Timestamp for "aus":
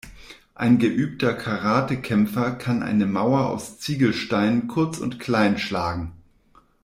3.51-3.77